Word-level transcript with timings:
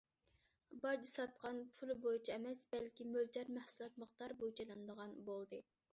باج 0.85 1.03
ساتقان 1.09 1.59
پۇلى 1.75 1.97
بويىچە 2.05 2.35
ئەمەس، 2.37 2.63
بەلكى 2.73 3.09
مۆلچەر 3.17 3.53
مەھسۇلات 3.59 4.03
مىقدارى 4.05 4.39
بويىچە 4.41 4.67
ئېلىنىدىغان 4.67 5.19
بولدى. 5.29 5.63